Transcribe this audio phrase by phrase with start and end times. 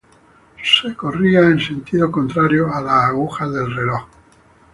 [0.63, 4.07] Se corría en sentido contrario a las agujas del reloj.